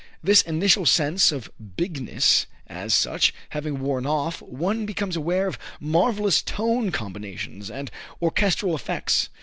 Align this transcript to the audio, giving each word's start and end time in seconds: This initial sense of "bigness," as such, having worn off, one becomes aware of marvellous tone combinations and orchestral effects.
This 0.23 0.41
initial 0.41 0.87
sense 0.87 1.31
of 1.31 1.51
"bigness," 1.77 2.47
as 2.65 2.91
such, 2.91 3.35
having 3.49 3.79
worn 3.81 4.07
off, 4.07 4.41
one 4.41 4.87
becomes 4.87 5.15
aware 5.15 5.45
of 5.45 5.59
marvellous 5.79 6.41
tone 6.41 6.91
combinations 6.91 7.69
and 7.69 7.91
orchestral 8.19 8.73
effects. 8.73 9.29